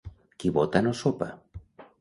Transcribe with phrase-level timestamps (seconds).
[0.43, 1.29] Qui vota no sopa.